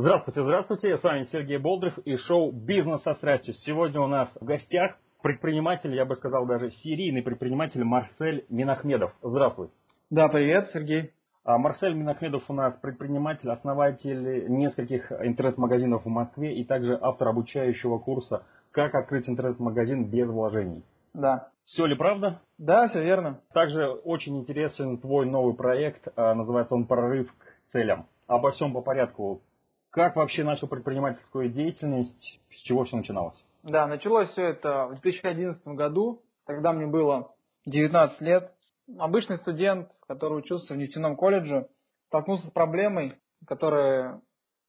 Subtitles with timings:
[0.00, 0.96] Здравствуйте, здравствуйте.
[0.96, 3.52] С вами Сергей Болдырев и шоу «Бизнес со страстью».
[3.54, 9.12] Сегодня у нас в гостях предприниматель, я бы сказал даже серийный предприниматель Марсель Минахмедов.
[9.22, 9.70] Здравствуй.
[10.08, 11.10] Да, привет, Сергей.
[11.42, 17.98] А Марсель Минахмедов у нас предприниматель, основатель нескольких интернет-магазинов в Москве и также автор обучающего
[17.98, 20.84] курса «Как открыть интернет-магазин без вложений».
[21.12, 21.48] Да.
[21.64, 22.40] Все ли правда?
[22.56, 23.40] Да, все верно.
[23.52, 28.06] Также очень интересен твой новый проект, а, называется он «Прорыв к целям».
[28.28, 29.42] Обо всем по порядку.
[29.90, 32.40] Как вообще начал предпринимательскую деятельность?
[32.50, 33.42] С чего все начиналось?
[33.62, 36.22] Да, началось все это в 2011 году.
[36.46, 37.34] Тогда мне было
[37.66, 38.52] 19 лет.
[38.98, 41.68] Обычный студент, который учился в нефтяном колледже,
[42.08, 43.14] столкнулся с проблемой,
[43.46, 44.20] которая,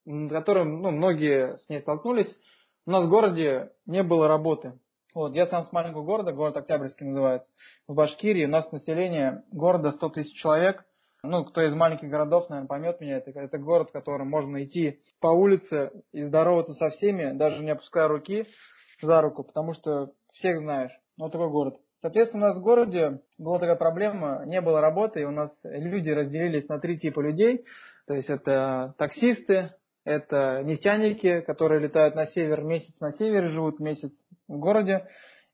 [0.06, 2.34] которым ну, многие с ней столкнулись.
[2.86, 4.80] У нас в городе не было работы.
[5.14, 7.52] Вот, я сам с маленького города, город Октябрьский называется,
[7.88, 8.46] в Башкирии.
[8.46, 10.86] У нас население города 100 тысяч человек
[11.24, 15.00] ну, кто из маленьких городов, наверное, поймет меня, это, это город, в котором можно идти
[15.20, 18.46] по улице и здороваться со всеми, даже не опуская руки
[19.02, 20.92] за руку, потому что всех знаешь.
[21.18, 21.78] Ну, вот такой город.
[22.02, 26.10] Соответственно, у нас в городе была такая проблема, не было работы, и у нас люди
[26.10, 27.66] разделились на три типа людей.
[28.08, 29.74] То есть это таксисты,
[30.06, 34.12] это нефтяники, которые летают на север, месяц на севере живут, месяц
[34.48, 35.08] в городе,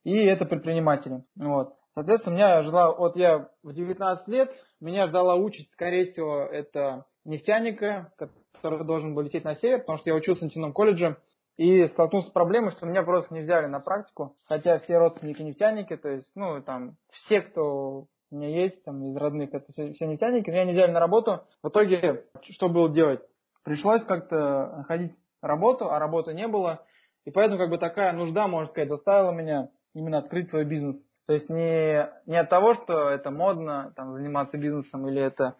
[0.03, 1.23] и это предприниматели.
[1.35, 1.73] Вот.
[1.95, 7.05] Соответственно, у меня жила, вот я в 19 лет, меня ждала участь, скорее всего, это
[7.23, 8.11] нефтяника,
[8.53, 11.17] который должен был лететь на север, потому что я учился в нефтяном колледже,
[11.57, 15.95] и столкнулся с проблемой, что меня просто не взяли на практику, хотя все родственники нефтяники,
[15.95, 20.05] то есть, ну, там, все, кто у меня есть, там, из родных, это все, все
[20.05, 21.43] нефтяники, меня не взяли на работу.
[21.63, 23.21] В итоге, что было делать?
[23.63, 26.85] Пришлось как-то находить работу, а работы не было,
[27.23, 30.97] и поэтому, как бы, такая нужда, можно сказать, заставила меня именно открыть свой бизнес.
[31.27, 35.55] То есть не, не от того, что это модно там, заниматься бизнесом или это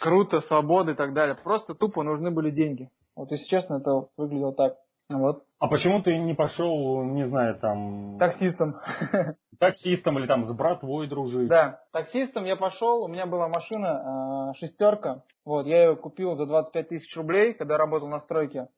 [0.00, 1.34] круто, свобода и так далее.
[1.34, 2.88] Просто тупо нужны были деньги.
[3.16, 4.76] Вот если честно, это выглядело так.
[5.10, 5.44] Вот.
[5.58, 8.18] А почему ты не пошел, не знаю, там...
[8.18, 8.76] Таксистом.
[9.58, 11.48] Таксистом или там с братвой дружить?
[11.48, 16.46] Да, таксистом я пошел, у меня была машина э, шестерка, вот, я ее купил за
[16.46, 18.68] 25 тысяч рублей, когда работал на стройке.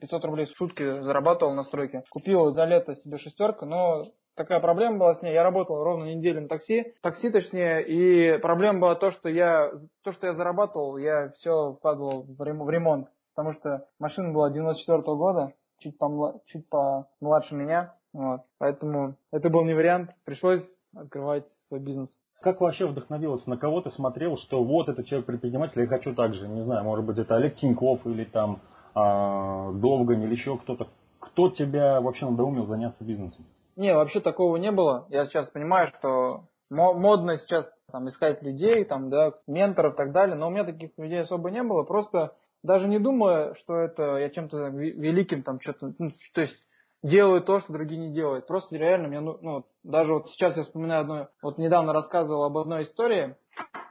[0.00, 2.04] 500 рублей в сутки зарабатывал на стройке.
[2.10, 4.04] Купил за лето себе шестерку, но
[4.36, 5.32] такая проблема была с ней.
[5.32, 9.70] Я работал ровно неделю на такси, такси точнее, и проблема была то, что я,
[10.02, 15.16] то, что я зарабатывал, я все вкладывал в ремонт, потому что машина была 94 -го
[15.16, 18.42] года, чуть, помла, чуть помладше меня, вот.
[18.58, 20.62] Поэтому это был не вариант, пришлось
[20.94, 22.08] открывать свой бизнес.
[22.40, 23.48] Как вообще вдохновился?
[23.48, 26.84] На кого ты смотрел, что вот этот человек предприниматель, я хочу так же, не знаю,
[26.84, 28.60] может быть это Олег Тиньков или там
[28.94, 30.88] а, Довгань или еще кто-то.
[31.20, 33.46] Кто тебя вообще надоумил заняться бизнесом?
[33.82, 35.06] Не, вообще такого не было.
[35.10, 40.36] Я сейчас понимаю, что модно сейчас там, искать людей, там, да, менторов и так далее,
[40.36, 41.82] но у меня таких людей особо не было.
[41.82, 46.56] Просто даже не думая, что это я чем-то великим там что-то, ну, то есть
[47.02, 48.46] делаю то, что другие не делают.
[48.46, 52.56] Просто реально мне, ну, ну, даже вот сейчас я вспоминаю одну, вот недавно рассказывал об
[52.58, 53.34] одной истории,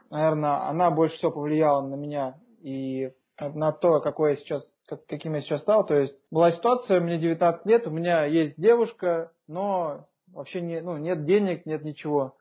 [0.08, 5.34] наверное, она больше всего повлияла на меня и на то, какой я сейчас, как, каким
[5.34, 5.84] я сейчас стал.
[5.84, 10.96] То есть была ситуация, мне 19 лет, у меня есть девушка, но вообще не, ну,
[10.96, 12.36] нет денег, нет ничего.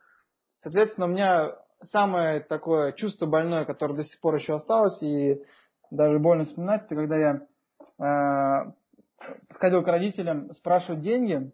[0.59, 1.55] Соответственно, у меня
[1.91, 5.41] самое такое чувство больное, которое до сих пор еще осталось, и
[5.89, 7.41] даже больно вспоминать, это когда я
[7.99, 8.71] э,
[9.53, 11.51] ходил к родителям спрашивать деньги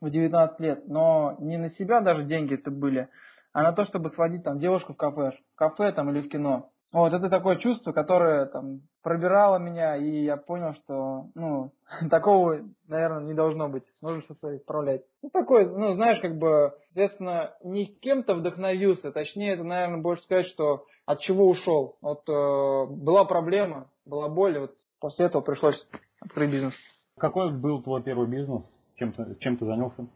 [0.00, 3.08] в 19 лет, но не на себя даже деньги это были,
[3.52, 6.70] а на то, чтобы сводить там девушку в кафе, в кафе там или в кино.
[6.92, 11.72] Вот, это такое чувство, которое там пробирало меня, и я понял, что, ну,
[12.10, 13.84] такого, наверное, не должно быть.
[14.02, 15.02] Нужно что-то исправлять.
[15.22, 20.46] Ну, такой, ну, знаешь, как бы, соответственно, не кем-то вдохновился, точнее, это, наверное, больше сказать,
[20.46, 21.96] что от чего ушел.
[22.00, 25.80] Вот э, была проблема, была боль, вот после этого пришлось
[26.20, 26.74] открыть бизнес.
[27.18, 28.62] Какой был твой первый бизнес?
[28.96, 30.06] Чем ты, чем ты занялся?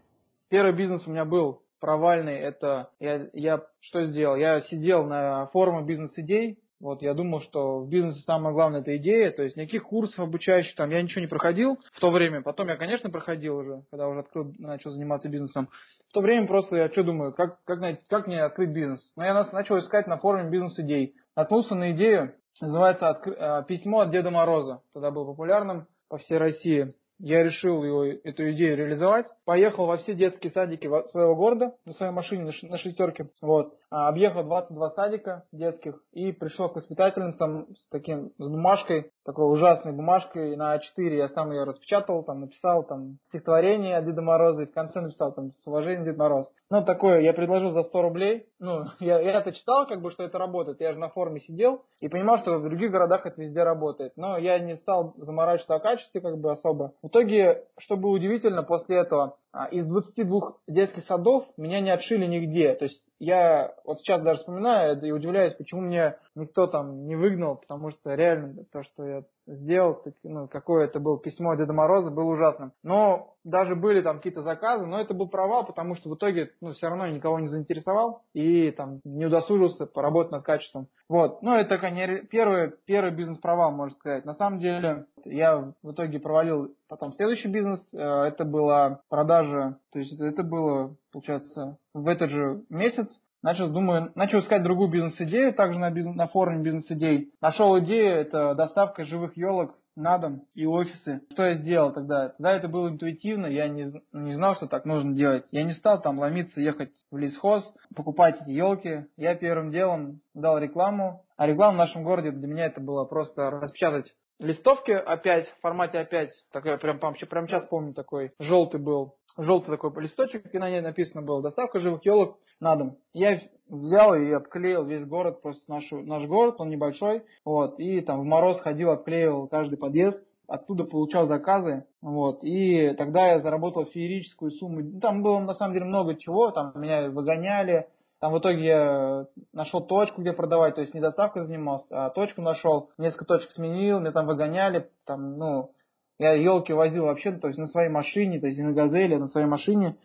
[0.49, 4.37] Первый бизнес у меня был провальный, это я, я что сделал?
[4.37, 9.31] Я сидел на форуме бизнес-идей, вот, я думал, что в бизнесе самое главное это идея,
[9.33, 12.41] то есть никаких курсов обучающих там я ничего не проходил в то время.
[12.41, 15.69] Потом я, конечно, проходил уже, когда уже открыл, начал заниматься бизнесом.
[16.09, 19.13] В то время просто я что думаю, как, как, как мне открыть бизнес?
[19.15, 21.17] Но я начал искать на форуме бизнес-идей.
[21.37, 23.11] Наткнулся на идею, называется.
[23.11, 24.81] А, «Письмо от Деда Мороза».
[24.95, 29.27] Тогда был популярным по всей России я решил его, эту идею реализовать.
[29.51, 33.31] Поехал во все детские садики своего города на своей машине на шестерке.
[33.43, 33.75] Вот.
[33.91, 39.93] А, объехал 22 садика детских и пришел к воспитательницам с таким, с бумажкой, такой ужасной
[39.93, 41.17] бумажкой на А4.
[41.17, 45.33] Я сам ее распечатал, там написал там стихотворение от Деда Мороза и в конце написал
[45.33, 46.47] там с уважением Дед Мороз.
[46.71, 48.47] Ну, такое я предложил за 100 рублей.
[48.61, 50.81] Ну, я, я это читал, как бы, что это работает.
[50.81, 54.13] Я же на форуме сидел и понимал, что в других городах это везде работает.
[54.15, 56.93] Но я не стал заморачиваться о качестве как бы особо.
[57.03, 59.37] В итоге, что было удивительно, после этого
[59.73, 62.75] из 22 детских садов меня не отшили нигде.
[62.75, 67.57] То есть я вот сейчас даже вспоминаю и удивляюсь, почему мне никто там не выгнал,
[67.57, 72.31] потому что реально то, что я сделал, ну, какое это было письмо Деда Мороза, было
[72.31, 72.73] ужасным.
[72.83, 76.73] Но даже были там какие-то заказы, но это был провал, потому что в итоге, ну,
[76.73, 80.89] все равно никого не заинтересовал и там не удосужился поработать над качеством.
[81.09, 84.25] Вот, ну, это не первый, первый бизнес-провал, можно сказать.
[84.25, 89.99] На самом деле, я в итоге провалил потом следующий бизнес, э, это была продажа, то
[89.99, 93.09] есть это было, получается, в этот же месяц
[93.43, 97.33] Начал, думаю, начал искать другую бизнес-идею, также на, бизнес, на форуме бизнес-идей.
[97.41, 101.23] Нашел идею, это доставка живых елок на дом и офисы.
[101.33, 102.31] Что я сделал тогда?
[102.31, 105.47] Тогда это было интуитивно, я не, не знал, что так нужно делать.
[105.53, 107.65] Я не стал там ломиться, ехать в лесхоз,
[107.95, 109.07] покупать эти елки.
[109.17, 111.25] Я первым делом дал рекламу.
[111.37, 115.99] А реклама в нашем городе для меня это было просто распечатать листовки опять, в формате
[115.99, 120.71] опять, такой, прям, прям, прям сейчас помню, такой желтый был, желтый такой листочек, и на
[120.71, 122.97] ней написано было «Доставка живых елок на дом».
[123.13, 123.39] Я
[123.69, 128.25] взял и обклеил весь город, просто наш, наш город, он небольшой, вот, и там в
[128.25, 135.01] мороз ходил, обклеивал каждый подъезд, оттуда получал заказы, вот, и тогда я заработал феерическую сумму,
[135.01, 137.89] там было на самом деле много чего, там меня выгоняли,
[138.21, 142.43] там в итоге я нашел точку, где продавать, то есть не доставкой занимался, а точку
[142.43, 145.71] нашел, несколько точек сменил, меня там выгоняли, там, ну,
[146.19, 149.47] я елки возил вообще, то есть на своей машине, то есть на газели, на своей
[149.47, 149.97] машине.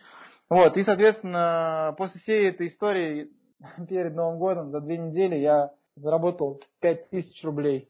[0.50, 3.32] Вот, и, соответственно, после всей этой истории
[3.90, 7.90] перед Новым годом за две недели я заработал 5000 рублей.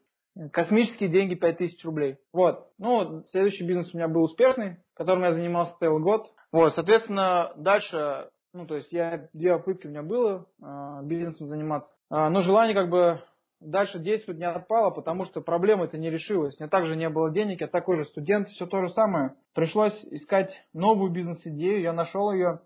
[0.52, 2.18] Космические деньги 5000 рублей.
[2.34, 2.68] Вот.
[2.78, 6.30] Ну, следующий бизнес у меня был успешный, которым я занимался целый год.
[6.52, 11.94] Вот, соответственно, дальше ну, то есть я, две попытки у меня было э, бизнесом заниматься.
[12.10, 13.22] Э, но желание как бы
[13.60, 16.58] дальше действовать не отпало, потому что проблема это не решилась.
[16.58, 19.34] У меня также не было денег, я такой же студент, все то же самое.
[19.54, 22.62] Пришлось искать новую бизнес-идею, я нашел ее.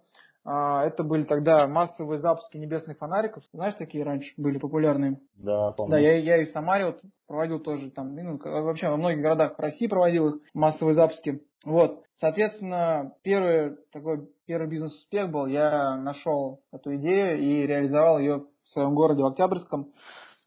[0.46, 3.44] А, это были тогда массовые запуски небесных фонариков.
[3.54, 5.20] Знаешь, такие раньше были популярные?
[5.36, 5.92] Да, помню.
[5.92, 9.60] Да, я, я и в Самаре вот проводил тоже там, ну, вообще во многих городах
[9.60, 11.42] России проводил их массовые запуски.
[11.66, 18.70] Вот, соответственно, первый такой первый бизнес-успех был, я нашел эту идею и реализовал ее в
[18.70, 19.92] своем городе, в Октябрьском.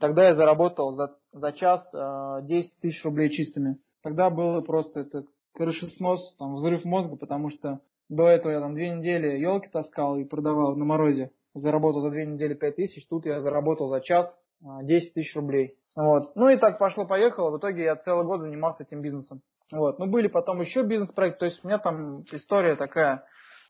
[0.00, 3.76] Тогда я заработал за, за час э, 10 тысяч рублей чистыми.
[4.02, 5.24] Тогда было просто это
[5.54, 10.24] крышеснос, там, взрыв мозга, потому что до этого я там две недели елки таскал и
[10.24, 11.30] продавал на морозе.
[11.54, 14.26] Заработал за две недели 5 тысяч, тут я заработал за час
[14.60, 15.76] 10 э, тысяч рублей.
[15.94, 16.34] Вот.
[16.34, 19.42] Ну и так пошло-поехало, в итоге я целый год занимался этим бизнесом.
[19.72, 19.98] Вот.
[19.98, 23.24] Ну, были потом еще бизнес-проекты, то есть у меня там история такая.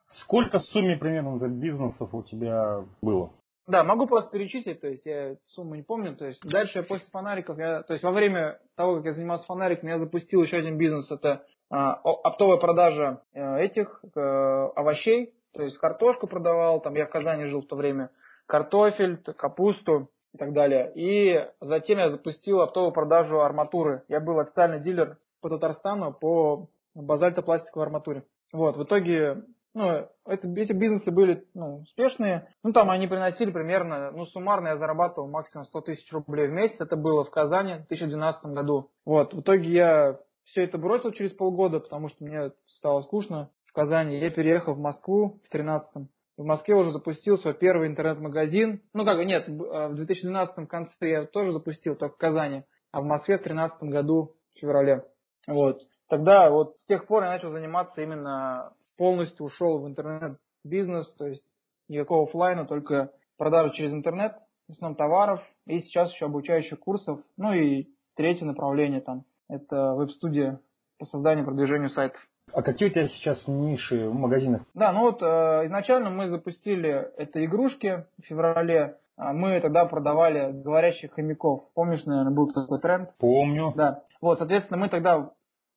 [0.08, 3.32] Сколько в сумме примерно бизнесов у тебя было?
[3.66, 7.08] Да, могу просто перечислить, то есть я сумму не помню, то есть дальше я после
[7.10, 10.76] фонариков, я, то есть во время того, как я занимался фонариками, я запустил еще один
[10.76, 17.06] бизнес, это а, оптовая продажа а, этих а, овощей, то есть картошку продавал, там я
[17.06, 18.10] в Казани жил в то время,
[18.46, 20.93] картофель, капусту и так далее.
[20.94, 24.02] И затем я запустил оптовую продажу арматуры.
[24.08, 28.24] Я был официальный дилер по Татарстану по базальтопластиковой арматуре.
[28.52, 29.44] Вот, в итоге,
[29.74, 32.48] ну, это, эти бизнесы были ну, успешные.
[32.62, 36.80] Ну, там они приносили примерно, ну, суммарно я зарабатывал максимум 100 тысяч рублей в месяц.
[36.80, 38.90] Это было в Казани в 2012 году.
[39.04, 43.72] Вот, в итоге я все это бросил через полгода, потому что мне стало скучно в
[43.72, 44.19] Казани.
[44.19, 48.82] Я переехал в Москву в 2013 в Москве уже запустил свой первый интернет-магазин.
[48.94, 52.64] Ну как, нет, в 2012 конце я тоже запустил, только в Казани.
[52.90, 55.05] А в Москве в 2013 году, в феврале.
[55.46, 55.81] Вот.
[56.08, 61.44] Тогда вот с тех пор я начал заниматься именно полностью ушел в интернет-бизнес, то есть
[61.89, 64.34] никакого офлайна, только продажа через интернет,
[64.69, 67.20] в основном товаров, и сейчас еще обучающих курсов.
[67.37, 70.61] Ну и третье направление там, это веб-студия
[70.99, 72.20] по созданию и продвижению сайтов.
[72.53, 74.63] А какие у тебя сейчас ниши в магазинах?
[74.75, 78.99] Да, ну вот э, изначально мы запустили это игрушки в феврале.
[79.17, 81.65] А мы тогда продавали говорящих хомяков.
[81.75, 83.11] Помнишь, наверное, был такой тренд?
[83.19, 83.72] Помню.
[83.77, 84.03] Да.
[84.22, 85.32] Вот, соответственно, мы тогда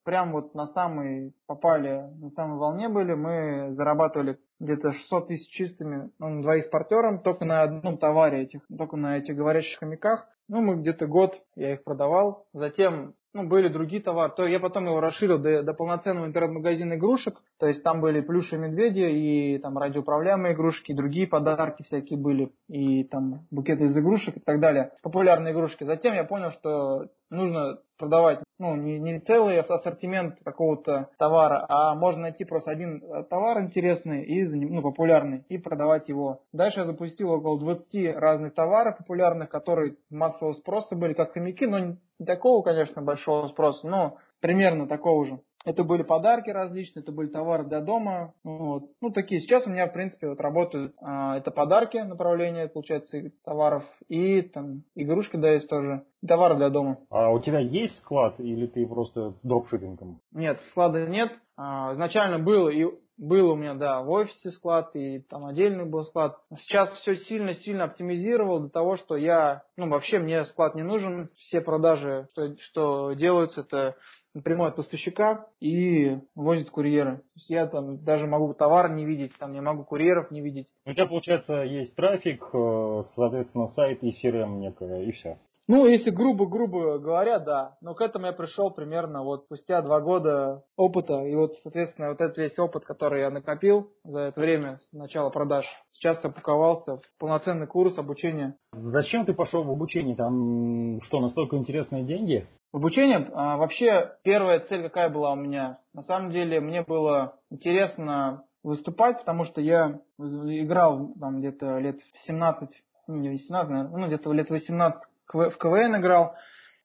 [0.05, 6.11] прям вот на самый, попали, на самой волне были, мы зарабатывали где-то 600 тысяч чистыми,
[6.19, 10.27] ну, двоих партнерам, только на одном товаре этих, только на этих говорящих хомяках.
[10.47, 12.45] Ну, мы где-то год, я их продавал.
[12.53, 17.41] Затем ну, были другие товары, то я потом его расширил до, до полноценного интернет-магазина игрушек,
[17.59, 22.53] то есть там были плюши медведи и там радиоуправляемые игрушки, и другие подарки всякие были,
[22.69, 25.83] и там букеты из игрушек и так далее, популярные игрушки.
[25.83, 32.23] Затем я понял, что нужно продавать ну, не, не целый ассортимент какого-то товара, а можно
[32.23, 36.41] найти просто один э, товар интересный и ну, популярный и продавать его.
[36.53, 41.79] Дальше я запустил около 20 разных товаров популярных, которые массового спроса были, как хомяки, но
[41.79, 45.39] не такого, конечно, большого спроса, но примерно такого же.
[45.65, 48.33] Это были подарки различные, это были товары для дома.
[48.43, 48.83] Вот.
[49.01, 49.41] Ну, такие.
[49.41, 54.83] Сейчас у меня, в принципе, вот работают, а, это подарки, направление, получается, товаров, и там
[54.93, 56.05] игрушки, да, есть тоже.
[56.25, 56.99] Товары для дома.
[57.09, 60.21] А у тебя есть склад или ты просто дропшиппингом?
[60.31, 61.31] Нет, склада нет.
[61.57, 62.85] А, изначально был и
[63.17, 66.37] был у меня, да, в офисе склад, и там отдельный был склад.
[66.57, 71.29] Сейчас все сильно-сильно оптимизировал до того, что я, ну, вообще мне склад не нужен.
[71.37, 73.95] Все продажи, что, что делаются, это
[74.35, 77.21] напрямую от поставщика и возит курьеры.
[77.47, 80.67] Я там даже могу товар не видеть, там не могу курьеров не видеть.
[80.85, 85.39] У тебя, получается, есть трафик, э, соответственно, сайт и CRM некое, и все.
[85.67, 87.75] Ну, если грубо-грубо говоря, да.
[87.81, 91.23] Но к этому я пришел примерно вот спустя два года опыта.
[91.25, 95.31] И вот, соответственно, вот этот весь опыт, который я накопил за это время с начала
[95.31, 98.55] продаж, сейчас опаковался в полноценный курс обучения.
[98.73, 100.15] Зачем ты пошел в обучение?
[100.15, 102.47] Там что, настолько интересные деньги?
[102.75, 105.79] Обучение, а, вообще первая цель какая была у меня?
[105.93, 112.69] На самом деле мне было интересно выступать, потому что я играл там где-то лет 17,
[113.07, 115.01] не 18, наверное, ну где-то лет 18
[115.31, 116.35] в КВН играл.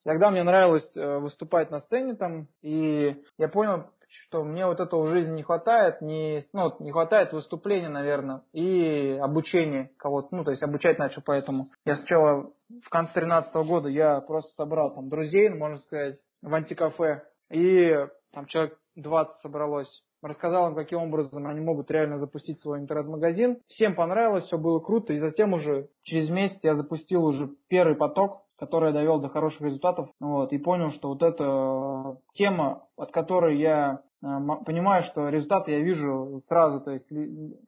[0.05, 3.91] Тогда мне нравилось э, выступать на сцене там, и я понял,
[4.29, 9.19] что мне вот этого в жизни не хватает, не, ну, не хватает выступления, наверное, и
[9.21, 11.65] обучения кого-то, ну, то есть обучать начал поэтому.
[11.85, 12.53] Я сначала
[12.85, 17.93] в конце 13 года я просто собрал там друзей, можно сказать, в антикафе, и
[18.33, 20.03] там человек 20 собралось.
[20.23, 23.59] Рассказал им, каким образом они могут реально запустить свой интернет-магазин.
[23.69, 28.43] Всем понравилось, все было круто, и затем уже через месяц я запустил уже первый поток
[28.61, 33.59] который я довел до хороших результатов, вот, и понял, что вот эта тема, от которой
[33.59, 34.27] я э,
[34.67, 37.09] понимаю, что результаты я вижу сразу, то есть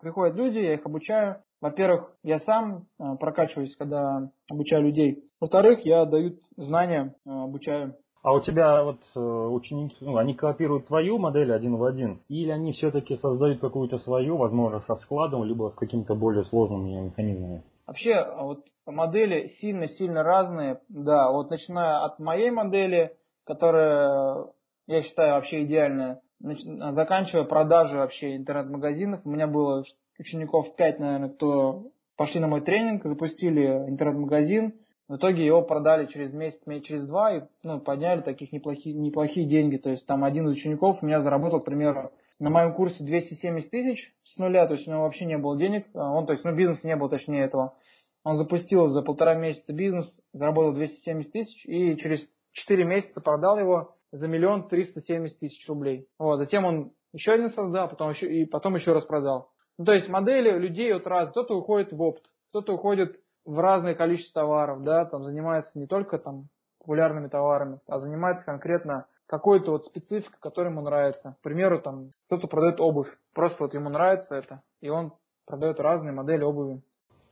[0.00, 1.42] приходят люди, я их обучаю.
[1.62, 5.24] Во-первых, я сам э, прокачиваюсь, когда обучаю людей.
[5.40, 7.94] Во-вторых, я даю знания, обучаю.
[8.22, 12.72] А у тебя вот ученики, ну, они копируют твою модель один в один, или они
[12.72, 17.64] все-таки создают какую-то свою, возможно, со складом, либо с какими-то более сложными механизмами?
[17.86, 20.80] Вообще, а вот модели сильно-сильно разные.
[20.88, 24.46] Да, вот начиная от моей модели, которая,
[24.86, 29.22] я считаю, вообще идеальная, заканчивая продажи вообще интернет-магазинов.
[29.24, 29.84] У меня было
[30.22, 34.74] учеников 5, наверное, кто пошли на мой тренинг, запустили интернет-магазин.
[35.08, 39.76] В итоге его продали через месяц, через два и ну, подняли таких неплохие, неплохие деньги.
[39.76, 43.70] То есть там один из учеников у меня заработал, к примеру, на моем курсе 270
[43.70, 46.44] тысяч с нуля, то есть у него вообще не было денег, а он, то есть,
[46.44, 47.76] ну, бизнеса не было, точнее, этого.
[48.24, 52.20] Он запустил за полтора месяца бизнес, заработал 270 тысяч и через
[52.52, 56.06] 4 месяца продал его за миллион триста семьдесят тысяч рублей.
[56.18, 59.51] Вот, затем он еще один создал, потом еще, и потом еще раз продал.
[59.82, 63.96] Ну, то есть модели людей вот раз, кто-то уходит в опт, кто-то уходит в разное
[63.96, 66.46] количество товаров, да, там занимается не только там
[66.78, 71.36] популярными товарами, а занимается конкретно какой-то вот спецификой, которая ему нравится.
[71.40, 75.14] К примеру, там кто-то продает обувь, просто вот ему нравится это, и он
[75.46, 76.80] продает разные модели обуви.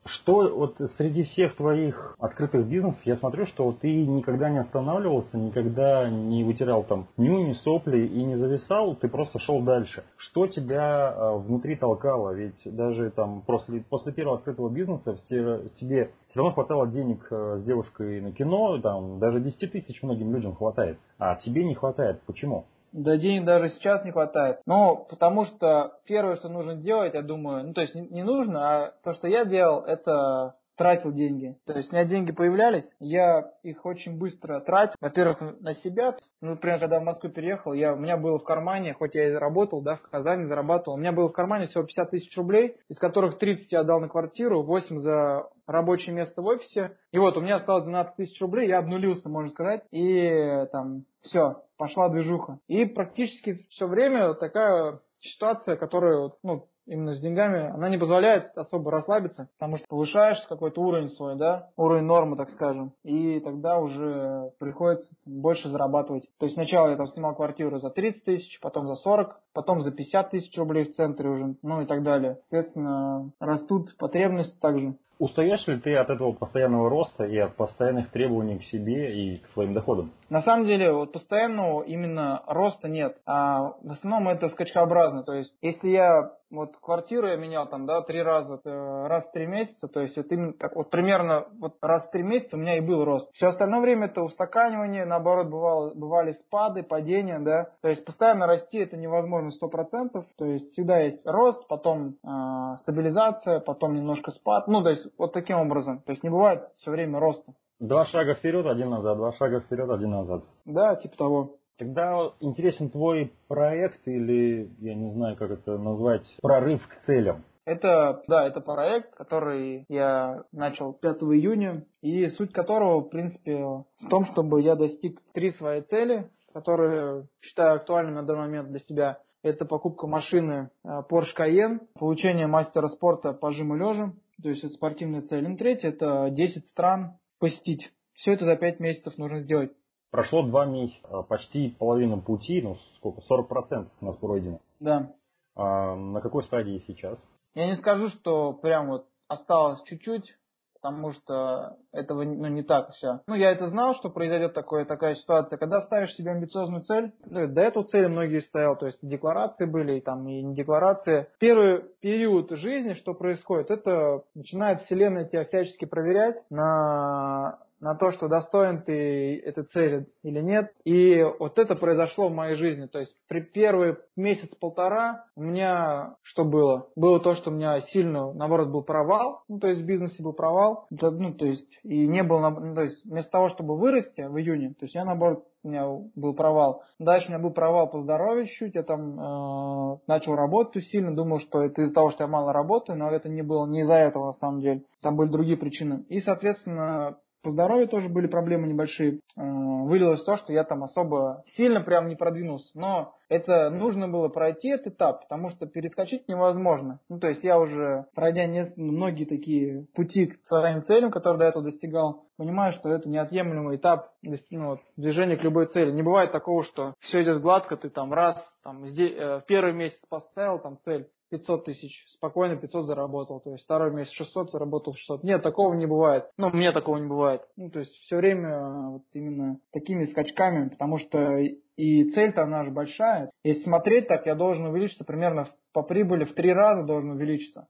[0.06, 6.08] Что вот среди всех твоих открытых бизнесов, я смотрю, что ты никогда не останавливался, никогда
[6.08, 10.04] не вытирал там нюни, сопли и не зависал, ты просто шел дальше.
[10.16, 12.32] Что тебя э, внутри толкало?
[12.32, 17.58] Ведь даже там после, после первого открытого бизнеса все, тебе все равно хватало денег э,
[17.60, 22.22] с девушкой на кино, там даже 10 тысяч многим людям хватает, а тебе не хватает.
[22.22, 22.64] Почему?
[22.92, 24.60] Да денег даже сейчас не хватает.
[24.66, 28.60] Но потому что первое, что нужно делать, я думаю, ну то есть не, не нужно,
[28.60, 31.58] а то, что я делал, это тратил деньги.
[31.66, 34.94] То есть у меня деньги появлялись, я их очень быстро тратил.
[34.98, 36.16] Во-первых, на себя.
[36.40, 39.30] Ну, например, когда в Москву переехал, я, у меня было в кармане, хоть я и
[39.30, 42.98] заработал, да, в Казани зарабатывал, у меня было в кармане всего 50 тысяч рублей, из
[42.98, 46.96] которых 30 я отдал на квартиру, 8 за рабочее место в офисе.
[47.12, 51.62] И вот у меня осталось 12 тысяч рублей, я обнулился, можно сказать, и там все,
[51.76, 52.58] пошла движуха.
[52.68, 58.90] И практически все время такая ситуация, которая, ну, именно с деньгами, она не позволяет особо
[58.90, 64.50] расслабиться, потому что повышаешь какой-то уровень свой, да, уровень нормы, так скажем, и тогда уже
[64.58, 66.24] приходится больше зарабатывать.
[66.38, 69.92] То есть сначала я там снимал квартиру за 30 тысяч, потом за 40, потом за
[69.92, 72.38] 50 тысяч рублей в центре уже, ну и так далее.
[72.48, 74.96] Соответственно, растут потребности также.
[75.20, 79.46] Устаешь ли ты от этого постоянного роста и от постоянных требований к себе и к
[79.48, 80.12] своим доходам?
[80.30, 83.18] На самом деле, вот постоянного именно роста нет.
[83.26, 85.22] А в основном это скачкообразно.
[85.22, 89.46] То есть, если я вот квартиру я менял там, да, три раза, раз в три
[89.46, 92.76] месяца, то есть это именно так, вот примерно вот раз в три месяца у меня
[92.76, 93.30] и был рост.
[93.34, 98.78] Все остальное время это устаканивание, наоборот, бывало, бывали спады, падения, да, то есть постоянно расти
[98.78, 104.66] это невозможно сто процентов, то есть всегда есть рост, потом э, стабилизация, потом немножко спад,
[104.66, 107.52] ну, то есть вот таким образом, то есть не бывает все время роста.
[107.78, 110.44] Два шага вперед, один назад, два шага вперед, один назад.
[110.66, 111.56] Да, типа того.
[111.78, 117.42] Тогда интересен твой проект или, я не знаю, как это назвать, прорыв к целям.
[117.64, 124.08] Это, да, это проект, который я начал 5 июня, и суть которого, в принципе, в
[124.10, 129.18] том, чтобы я достиг три свои цели, которые считаю актуальными на данный момент для себя.
[129.42, 134.74] Это покупка машины э, Porsche Cayenne, получение мастера спорта по жиму лежа, то есть это
[134.74, 135.50] спортивная цель.
[135.50, 137.92] И третье– это 10 стран посетить.
[138.14, 139.72] Все это за 5 месяцев нужно сделать.
[140.10, 144.60] Прошло два месяца, а почти половина пути, ну сколько, 40% у нас пройдено.
[144.80, 145.14] Да.
[145.54, 147.24] А на какой стадии сейчас?
[147.54, 150.36] Я не скажу, что прям вот осталось чуть-чуть,
[150.80, 153.20] потому что этого ну, не так все.
[153.26, 155.58] Ну, я это знал, что произойдет такое, такая ситуация.
[155.58, 159.98] Когда ставишь себе амбициозную цель, ну, до этого цели многие ставил, то есть декларации были,
[159.98, 161.28] и там и не декларации.
[161.38, 168.28] Первый период жизни, что происходит, это начинает Вселенная тебя всячески проверять на на то, что
[168.28, 170.72] достоин ты этой цели или нет.
[170.84, 172.86] И вот это произошло в моей жизни.
[172.86, 176.88] То есть при первый месяц-полтора у меня что было?
[176.96, 179.42] Было то, что у меня сильно, наоборот, был провал.
[179.48, 180.86] Ну, то есть в бизнесе был провал.
[180.90, 184.70] Ну, то есть и не было, ну, то есть вместо того, чтобы вырасти в июне,
[184.70, 186.82] то есть я, наоборот, у меня был провал.
[186.98, 191.40] Дальше у меня был провал по здоровью чуть-чуть, я там э, начал работать сильно, думал,
[191.40, 194.28] что это из-за того, что я мало работаю, но это не было не из-за этого
[194.28, 196.04] на самом деле, там были другие причины.
[196.08, 199.20] И, соответственно, по здоровью тоже были проблемы небольшие.
[199.36, 202.70] Э, вылилось то, что я там особо сильно прям не продвинулся.
[202.74, 207.00] Но это нужно было пройти этот этап, потому что перескочить невозможно.
[207.08, 211.44] Ну, то есть я уже, пройдя не, многие такие пути к своим целям, которые до
[211.46, 214.10] этого достигал, понимаю, что это неотъемлемый этап
[214.50, 215.90] ну, движения к любой цели.
[215.90, 220.00] Не бывает такого, что все идет гладко, ты там раз, там, э, в первый месяц
[220.08, 225.22] поставил там цель, 500 тысяч, спокойно 500 заработал, то есть второй месяц 600 заработал 600.
[225.24, 226.24] Нет, такого не бывает.
[226.36, 227.42] Ну, мне такого не бывает.
[227.56, 231.38] Ну, то есть все время э, вот именно такими скачками, потому что
[231.76, 233.30] и цель-то она же большая.
[233.44, 237.68] Если смотреть так, я должен увеличиться примерно по прибыли в три раза должен увеличиться.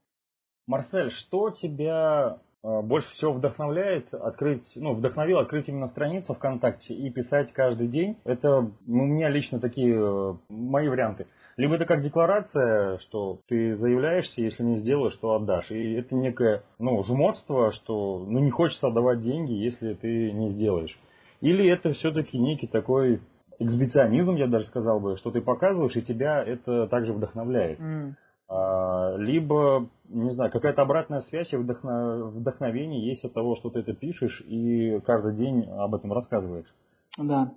[0.67, 7.11] Марсель, что тебя э, больше всего вдохновляет открыть, ну, вдохновил открыть именно страницу ВКонтакте и
[7.11, 8.17] писать каждый день.
[8.25, 11.27] Это ну, у меня лично такие э, мои варианты.
[11.57, 15.71] Либо это как декларация, что ты заявляешься, если не сделаешь, то отдашь.
[15.71, 20.99] И это некое ну, жмотство, что ну, не хочется отдавать деньги, если ты не сделаешь.
[21.41, 23.21] Или это все-таки некий такой
[23.59, 27.79] эксбиционизм, я даже сказал бы, что ты показываешь, и тебя это также вдохновляет.
[27.79, 28.15] Mm.
[28.49, 32.31] А, либо, не знаю, какая-то обратная связь и вдохно...
[32.31, 36.67] вдохновение есть от того, что ты это пишешь и каждый день об этом рассказываешь.
[37.17, 37.53] Да.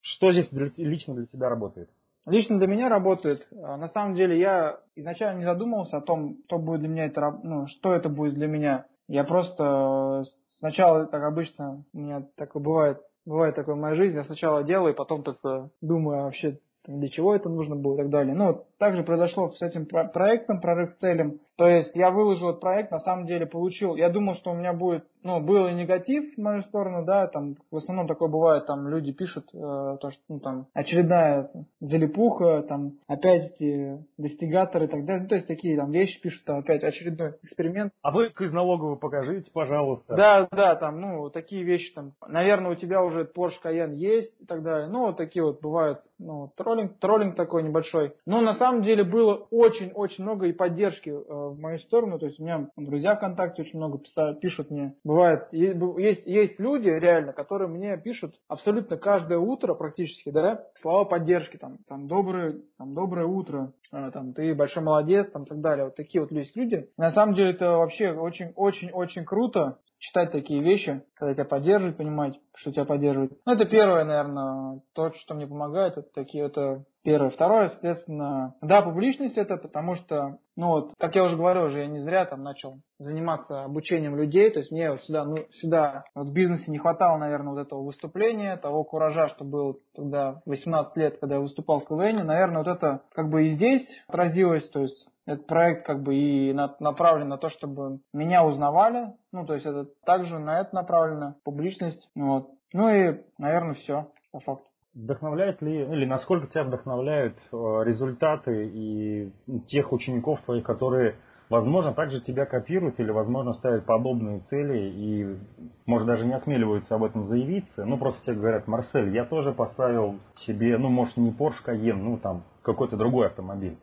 [0.00, 1.88] Что здесь для, лично для тебя работает?
[2.28, 3.46] Лично для меня работает.
[3.62, 7.38] А, на самом деле я изначально не задумывался о том, что будет для меня это,
[7.42, 8.86] ну, что это будет для меня.
[9.08, 10.24] Я просто
[10.58, 14.94] сначала, так обычно, у меня такое бывает, бывает такое в моей жизни, я сначала делаю,
[14.94, 18.34] потом только думаю, а вообще для чего это нужно было и так далее.
[18.34, 21.40] Ну, также произошло с этим проектом «Прорыв к целям».
[21.58, 24.72] То есть я выложил этот проект, на самом деле получил, я думал, что у меня
[24.72, 28.86] будет, ну, был и негатив в мою сторону, да, там, в основном такое бывает, там,
[28.86, 35.04] люди пишут, э, то, что, ну, там, очередная залипуха, там, опять эти достигаторы и так
[35.04, 37.92] далее, ну, то есть такие, там, вещи пишут, там, опять очередной эксперимент.
[38.02, 40.14] А вы из налоговой покажите, пожалуйста.
[40.14, 44.46] Да, да, там, ну, такие вещи, там, наверное, у тебя уже Porsche Cayenne есть и
[44.46, 48.14] так далее, ну, вот такие вот бывают, ну, троллинг, троллинг такой небольшой.
[48.26, 52.18] Но на самом деле было очень-очень много и поддержки э, в мою сторону.
[52.18, 54.94] То есть у меня друзья ВКонтакте очень много писают, пишут мне.
[55.04, 61.56] Бывает, есть, есть люди реально, которые мне пишут абсолютно каждое утро практически, да, слова поддержки,
[61.56, 65.86] там, там, доброе, там, доброе утро, а, там, ты большой молодец, там, так далее.
[65.86, 66.88] Вот такие вот есть люди.
[66.96, 72.72] На самом деле это вообще очень-очень-очень круто читать такие вещи, когда тебя поддерживают, понимать, что
[72.72, 73.32] тебя поддерживают.
[73.44, 77.30] Ну, это первое, наверное, то, что мне помогает, это такие, это первое.
[77.30, 81.86] Второе, соответственно, да, публичность это, потому что, ну вот, как я уже говорил, уже я
[81.86, 86.32] не зря там начал заниматься обучением людей, то есть мне всегда, ну, всегда вот в
[86.34, 91.36] бизнесе не хватало, наверное, вот этого выступления, того куража, что был тогда 18 лет, когда
[91.36, 95.46] я выступал в КВН, наверное, вот это как бы и здесь отразилось, то есть этот
[95.46, 100.38] проект как бы и направлен на то, чтобы меня узнавали, ну, то есть это также
[100.38, 102.50] на это направлено, публичность, вот.
[102.74, 104.68] Ну и, наверное, все по факту.
[104.98, 109.32] Вдохновляет ли, или насколько тебя вдохновляют э, результаты и
[109.68, 111.14] тех учеников твоих, которые,
[111.48, 115.38] возможно, также тебя копируют или, возможно, ставят подобные цели и,
[115.86, 120.18] может, даже не осмеливаются об этом заявиться, ну, просто тебе говорят, Марсель, я тоже поставил
[120.34, 123.78] себе, ну, может, не Porsche Cayenne, ну, там, какой-то другой автомобиль.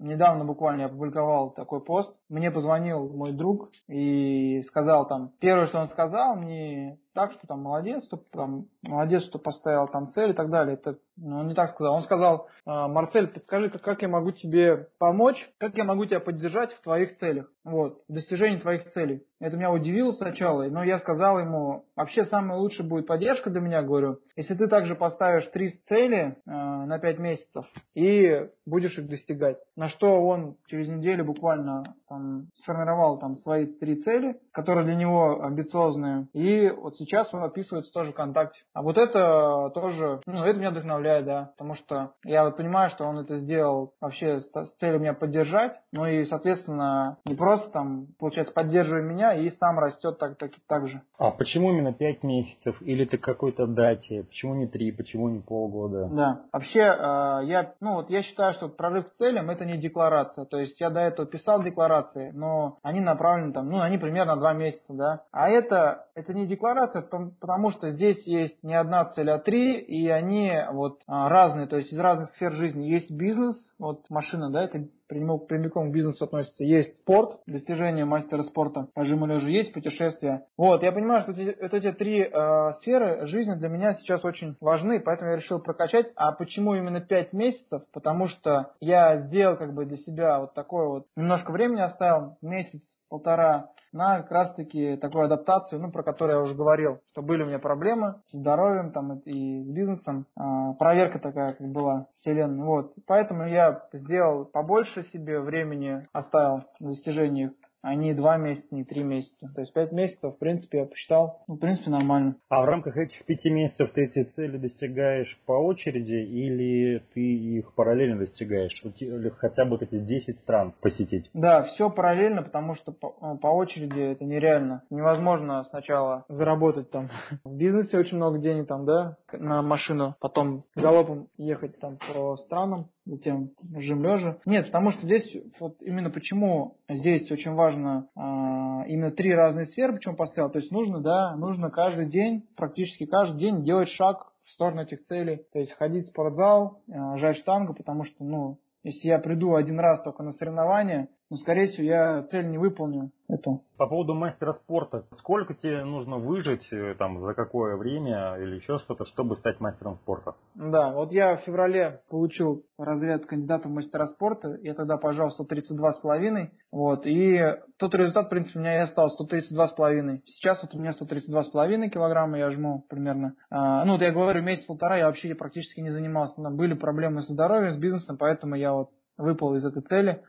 [0.00, 2.16] Недавно буквально я опубликовал такой пост.
[2.30, 7.62] Мне позвонил мой друг и сказал там, первое, что он сказал, мне так, что там
[7.62, 10.74] молодец, что там молодец, что поставил там цель и так далее.
[10.74, 11.94] Это ну, он не так сказал.
[11.94, 16.20] Он сказал, «А, Марцель, подскажи, как, как я могу тебе помочь, как я могу тебя
[16.20, 19.22] поддержать в твоих целях, вот, в достижении твоих целей.
[19.40, 23.82] Это меня удивило сначала, но я сказал ему, вообще самая лучшая будет поддержка для меня,
[23.82, 29.56] говорю, если ты также поставишь три цели э, на пять месяцев и будешь их достигать.
[29.76, 35.42] На что он через неделю буквально там, сформировал там свои три цели, которые для него
[35.42, 38.60] амбициозные, и вот сейчас он описывается тоже ВКонтакте.
[38.74, 43.04] А вот это тоже, ну, это меня вдохновляет, да, потому что я вот понимаю, что
[43.04, 48.54] он это сделал вообще с целью меня поддержать, ну и, соответственно, не просто там, получается,
[48.54, 51.02] поддерживая меня и сам растет так, так, так же.
[51.18, 52.80] А почему именно пять месяцев?
[52.82, 54.24] Или ты какой-то дате?
[54.24, 54.92] Почему не три?
[54.92, 56.08] Почему не полгода?
[56.10, 60.44] Да, вообще, э, я, ну вот я считаю, что прорыв к целям это не декларация.
[60.44, 64.52] То есть я до этого писал декларации, но они направлены там, ну, они примерно два
[64.52, 65.22] месяца, да.
[65.32, 70.08] А это, это не декларация, потому что здесь есть не одна цель, а три, и
[70.08, 72.86] они вот а, разные, то есть из разных сфер жизни.
[72.86, 76.64] Есть бизнес, вот машина, да, это прямиком к бизнесу относится.
[76.64, 80.46] Есть спорт, достижение мастера спорта по жиму лежа, есть путешествия.
[80.56, 84.56] Вот, я понимаю, что эти, вот эти три э, сферы жизни для меня сейчас очень
[84.60, 86.06] важны, поэтому я решил прокачать.
[86.16, 87.82] А почему именно 5 месяцев?
[87.92, 92.82] Потому что я сделал как бы для себя вот такое вот, немножко времени оставил, месяц,
[93.10, 97.42] полтора, на как раз таки такую адаптацию, ну, про которую я уже говорил, что были
[97.42, 102.64] у меня проблемы с здоровьем там и с бизнесом, а, проверка такая как была вселенной,
[102.64, 102.94] вот.
[103.06, 109.02] Поэтому я сделал побольше себе времени, оставил на достижение а не два месяца, не три
[109.02, 109.50] месяца.
[109.54, 112.36] То есть пять месяцев, в принципе, я посчитал, ну, в принципе, нормально.
[112.48, 117.74] А в рамках этих пяти месяцев ты эти цели достигаешь по очереди или ты их
[117.74, 118.80] параллельно достигаешь?
[118.82, 121.30] Или хотя бы эти 10 стран посетить?
[121.32, 124.82] Да, все параллельно, потому что по, ну, по очереди это нереально.
[124.90, 127.10] Невозможно сначала заработать там
[127.44, 132.88] в бизнесе очень много денег там, да, на машину, потом галопом ехать там по странам,
[133.04, 134.38] затем жим лежа.
[134.46, 139.94] Нет, потому что здесь, вот именно почему здесь очень важно а, именно три разные сферы,
[139.94, 140.50] почему поставил.
[140.50, 145.04] То есть нужно, да, нужно каждый день, практически каждый день делать шаг в сторону этих
[145.04, 145.42] целей.
[145.52, 149.78] То есть ходить в спортзал, а, жать штангу, потому что, ну, если я приду один
[149.78, 153.62] раз только на соревнования, ну, скорее всего, я цель не выполню эту.
[153.76, 158.78] По поводу мастера спорта, сколько тебе нужно выжить, э, там, за какое время или еще
[158.78, 160.34] что-то, чтобы стать мастером спорта?
[160.56, 166.48] Да, вот я в феврале получил разряд кандидата в мастера спорта, я тогда пожал 132,5,
[166.72, 167.40] вот, и
[167.78, 170.22] тот результат, в принципе, у меня и остался 132,5.
[170.26, 173.34] Сейчас вот у меня 132,5 килограмма я жму примерно.
[173.50, 177.32] А, ну, вот я говорю, месяц-полтора я вообще практически не занимался, там были проблемы со
[177.32, 180.22] здоровьем, с бизнесом, поэтому я вот выпал из этой цели.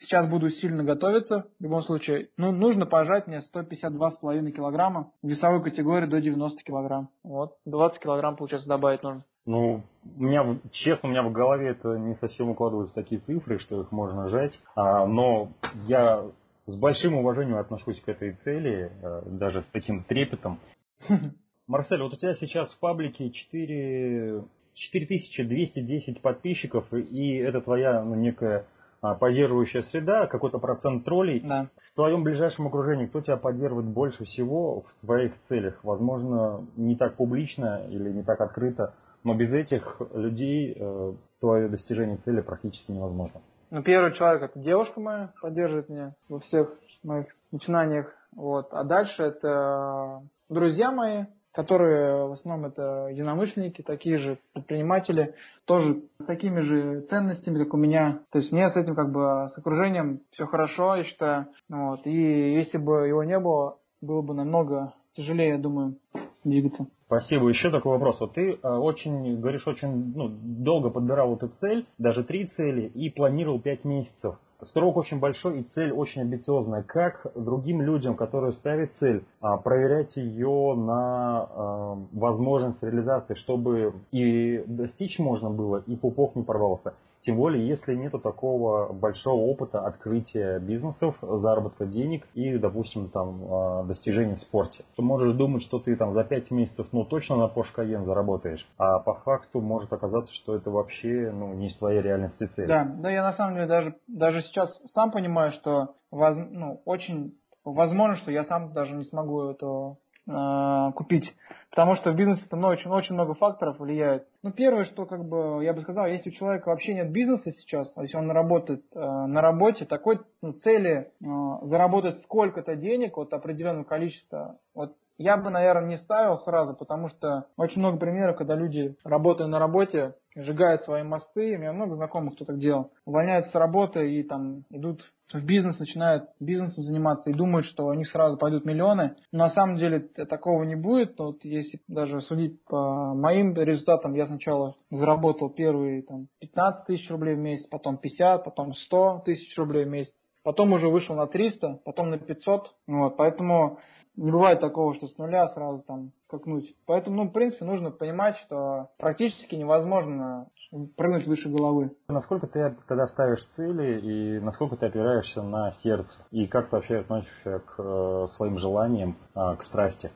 [0.00, 1.46] Сейчас буду сильно готовиться.
[1.58, 5.12] В любом случае, ну, нужно пожать мне 152,5 килограмма.
[5.22, 7.10] Весовой категории до 90 килограмм.
[7.24, 9.24] Вот, 20 килограмм, получается, добавить нужно.
[9.44, 9.82] Ну,
[10.16, 13.90] у меня, честно, у меня в голове это не совсем укладываются такие цифры, что их
[13.90, 14.58] можно жать.
[14.76, 15.48] А, но
[15.86, 16.26] я
[16.66, 20.60] с большим уважением отношусь к этой цели, э, даже с таким трепетом.
[21.66, 28.66] Марсель, вот у тебя сейчас в паблике 4, 4210 подписчиков, и это твоя ну, некая
[29.00, 31.40] поддерживающая среда, какой-то процент троллей.
[31.40, 31.68] Да.
[31.92, 35.82] В твоем ближайшем окружении кто тебя поддерживает больше всего в твоих целях?
[35.82, 42.16] Возможно, не так публично или не так открыто, но без этих людей э, твое достижение
[42.18, 43.40] цели практически невозможно.
[43.70, 48.06] Ну, первый человек это девушка моя, поддерживает меня во всех моих начинаниях.
[48.34, 48.68] Вот.
[48.72, 51.24] А дальше это друзья мои,
[51.58, 57.76] которые в основном это единомышленники, такие же предприниматели, тоже с такими же ценностями, как у
[57.76, 58.20] меня.
[58.30, 61.46] То есть мне с этим как бы с окружением все хорошо, я считаю.
[61.68, 62.06] Вот.
[62.06, 65.96] И если бы его не было, было бы намного тяжелее, я думаю,
[66.44, 66.86] двигаться.
[67.06, 67.48] Спасибо.
[67.48, 68.20] Еще такой вопрос.
[68.20, 73.10] Вот ты э, очень, говоришь, очень ну, долго подбирал эту цель, даже три цели, и
[73.10, 74.36] планировал пять месяцев.
[74.62, 76.84] срок очень большой и цель очень амбициозная.
[76.84, 85.18] Как другим людям, которые ставят цель, проверять ее на а, возможность реализации, чтобы и достичь
[85.18, 86.94] можно было, и пупок не порвался?
[87.22, 93.82] Тем более, если нету такого большого опыта открытия бизнесов, заработка денег и, допустим, там, а,
[93.84, 94.84] достижений в спорте.
[94.96, 98.66] Ты можешь думать, что ты там за 5 месяцев, ну, точно на Porsche Cayenne заработаешь,
[98.78, 102.68] а по факту может оказаться, что это вообще, ну, не из твоей реальности цель.
[102.68, 107.34] Да, да, я на самом деле даже, даже сейчас сам понимаю, что воз, ну, очень
[107.72, 109.96] возможно, что я сам даже не смогу это
[110.28, 111.34] э, купить.
[111.70, 114.26] Потому что в бизнесе там очень, очень много факторов влияет.
[114.42, 117.92] Ну, первое, что, как бы, я бы сказал, если у человека вообще нет бизнеса сейчас,
[117.96, 121.24] а если он работает э, на работе, такой ну, цели э,
[121.62, 127.46] заработать сколько-то денег, вот определенное количество, вот я бы, наверное, не ставил сразу, потому что
[127.56, 131.56] очень много примеров, когда люди, работая на работе, сжигают свои мосты.
[131.56, 132.92] У меня много знакомых, кто так делал.
[133.04, 137.94] Увольняются с работы и там идут в бизнес, начинают бизнесом заниматься и думают, что у
[137.94, 139.16] них сразу пойдут миллионы.
[139.32, 141.18] Но на самом деле такого не будет.
[141.18, 147.34] Вот если даже судить по моим результатам, я сначала заработал первые там, 15 тысяч рублей
[147.34, 150.14] в месяц, потом 50, потом 100 тысяч рублей в месяц.
[150.44, 152.74] Потом уже вышел на 300, потом на 500.
[152.86, 153.80] Вот, поэтому
[154.18, 156.74] не бывает такого, что с нуля сразу там скакнуть.
[156.86, 160.48] Поэтому, ну, в принципе, нужно понимать, что практически невозможно
[160.96, 161.92] прыгнуть выше головы.
[162.08, 166.18] Насколько ты тогда ставишь цели и насколько ты опираешься на сердце?
[166.30, 170.10] И как ты вообще относишься к э, своим желаниям, э, к страсти?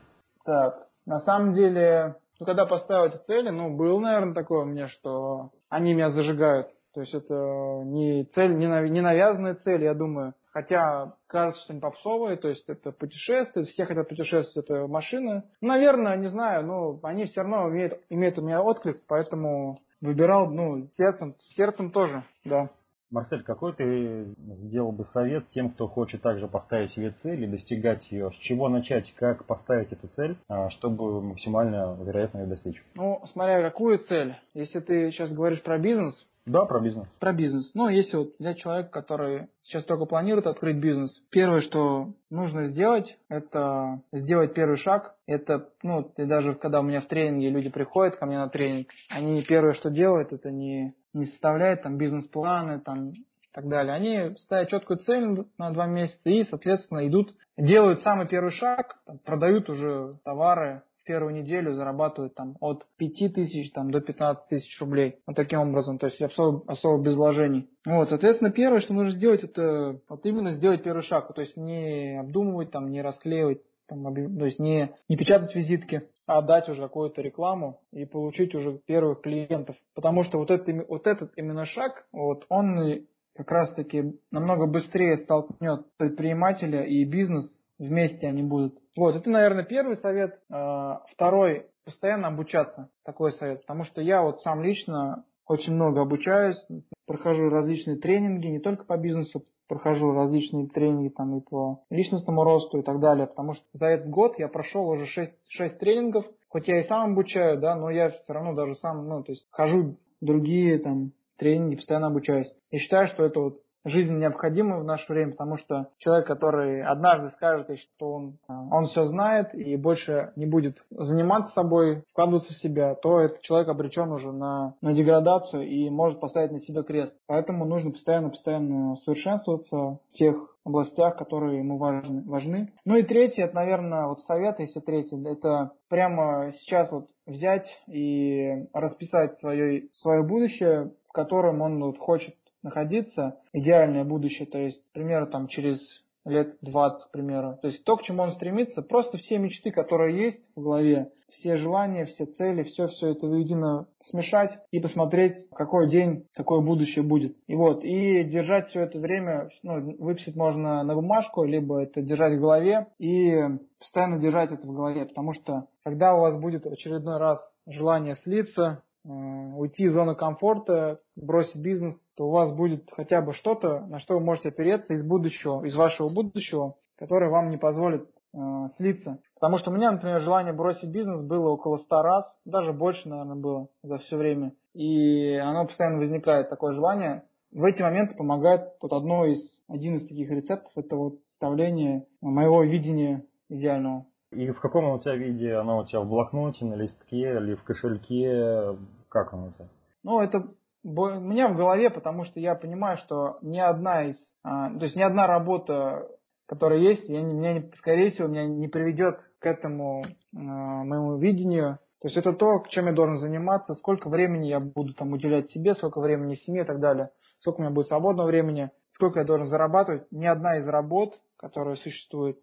[0.45, 4.89] Так, на самом деле, ну, когда поставил эти цели, ну, было, наверное, такое у меня,
[4.89, 6.69] что они меня зажигают.
[6.93, 10.35] То есть это не цель, не навязанная цель, я думаю.
[10.53, 15.45] Хотя кажется, что они попсовые, то есть это путешествие, все хотят путешествовать, это машины.
[15.63, 20.89] Наверное, не знаю, но они все равно имеют, имеют у меня отклик, поэтому выбирал, ну,
[20.99, 22.69] сердцем, сердцем тоже, да.
[23.11, 28.11] Марсель, какой ты сделал бы совет тем, кто хочет также поставить себе цель и достигать
[28.11, 28.31] ее?
[28.31, 32.83] С чего начать, как поставить эту цель, а, чтобы максимально вероятно ее достичь?
[32.95, 34.35] Ну, смотря какую цель.
[34.55, 37.07] Если ты сейчас говоришь про бизнес, да, про бизнес.
[37.21, 37.71] Про бизнес.
[37.75, 43.17] Ну, если вот взять человека, который сейчас только планирует открыть бизнес, первое, что нужно сделать,
[43.29, 45.15] это сделать первый шаг.
[45.27, 48.89] Это, ну, и даже когда у меня в тренинге люди приходят ко мне на тренинг,
[49.09, 53.95] они первое, что делают, это не, не составляют там бизнес-планы, там и так далее.
[53.95, 59.19] Они ставят четкую цель на два месяца и, соответственно, идут, делают самый первый шаг, там,
[59.19, 65.17] продают уже товары, первую неделю зарабатывают там от 5 тысяч там, до 15 тысяч рублей.
[65.27, 67.69] Вот таким образом, то есть особо, особо без вложений.
[67.85, 71.35] Вот, соответственно, первое, что нужно сделать, это вот именно сделать первый шаг.
[71.35, 76.41] То есть не обдумывать, там, не расклеивать, там, то есть не, не печатать визитки, а
[76.41, 79.77] дать уже какую-то рекламу и получить уже первых клиентов.
[79.95, 83.05] Потому что вот, это, вот этот именно шаг, вот он
[83.37, 88.79] как раз таки намного быстрее столкнет предпринимателя и бизнес вместе они будут.
[88.97, 90.39] Вот, это, наверное, первый совет.
[90.51, 92.91] А, второй, постоянно обучаться.
[93.05, 93.63] Такой совет.
[93.63, 96.65] Потому что я вот сам лично очень много обучаюсь,
[97.07, 102.79] прохожу различные тренинги, не только по бизнесу, прохожу различные тренинги там и по личностному росту
[102.79, 106.69] и так далее, потому что за этот год я прошел уже 6, 6 тренингов, хоть
[106.69, 109.97] я и сам обучаю, да, но я все равно даже сам, ну, то есть хожу
[110.21, 112.53] другие там тренинги, постоянно обучаюсь.
[112.71, 117.31] Я считаю, что это вот жизнь необходима в наше время, потому что человек, который однажды
[117.31, 122.57] скажет, что он, а, он все знает и больше не будет заниматься собой, вкладываться в
[122.57, 127.15] себя, то этот человек обречен уже на, на деградацию и может поставить на себя крест.
[127.27, 132.23] Поэтому нужно постоянно-постоянно совершенствоваться в тех областях, которые ему важны.
[132.25, 132.73] важны.
[132.85, 138.67] Ну и третий, это, наверное, вот совет, если третий, это прямо сейчас вот взять и
[138.73, 144.93] расписать свое, свое будущее, в котором он вот хочет находиться, идеальное будущее, то есть, к
[144.93, 145.79] примеру, там через
[146.25, 147.59] лет 20, к примеру.
[147.61, 151.57] То есть то, к чему он стремится, просто все мечты, которые есть в голове, все
[151.57, 157.37] желания, все цели, все, все это воедино смешать и посмотреть, какой день, какое будущее будет.
[157.47, 162.37] И вот, и держать все это время, ну, выписать можно на бумажку, либо это держать
[162.37, 163.35] в голове и
[163.79, 168.83] постоянно держать это в голове, потому что когда у вас будет очередной раз желание слиться,
[169.05, 174.15] уйти из зоны комфорта, бросить бизнес, то у вас будет хотя бы что-то, на что
[174.15, 178.39] вы можете опереться из будущего, из вашего будущего, которое вам не позволит э,
[178.77, 179.19] слиться.
[179.35, 183.37] Потому что у меня, например, желание бросить бизнес было около ста раз, даже больше, наверное,
[183.37, 184.53] было за все время.
[184.75, 187.25] И оно постоянно возникает, такое желание.
[187.53, 192.63] В эти моменты помогает вот одно из, один из таких рецептов, это вот составление моего
[192.63, 194.07] видения идеального.
[194.33, 195.55] И в каком у тебя виде?
[195.55, 198.77] Оно у тебя в блокноте, на листке или в кошельке?
[199.09, 199.69] Как оно у тебя?
[200.03, 200.49] Ну, это
[200.85, 204.97] у меня в голове, потому что я понимаю, что ни одна из, а, то есть
[204.97, 206.09] ни одна работа,
[206.47, 211.79] которая есть, я, меня, скорее всего, меня не приведет к этому а, моему видению.
[212.01, 215.75] То есть это то, чем я должен заниматься, сколько времени я буду там уделять себе,
[215.75, 219.47] сколько времени семье и так далее, сколько у меня будет свободного времени, сколько я должен
[219.47, 220.11] зарабатывать.
[220.11, 222.39] Ни одна из работ, которая существует,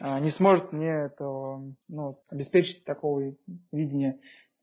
[0.00, 3.34] а, не сможет мне этого, ну, обеспечить такого
[3.72, 4.18] видения.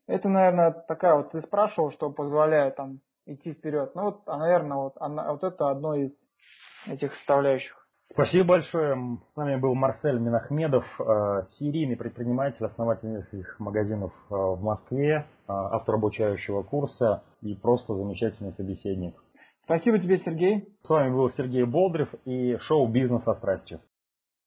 [0.08, 3.94] Это, наверное, такая вот, ты спрашивал, что позволяет там идти вперед.
[3.94, 6.10] Ну, вот, а, наверное, вот, она, вот это одно из
[6.86, 7.82] этих составляющих.
[8.06, 8.96] Спасибо большое.
[9.32, 15.24] С нами был Марсель Минахмедов, э, серийный предприниматель, основатель нескольких магазинов э, в Москве, э,
[15.46, 19.14] автор обучающего курса и просто замечательный собеседник.
[19.64, 20.68] Спасибо тебе, Сергей.
[20.82, 23.80] С вами был Сергей Болдырев и шоу «Бизнес со страстью».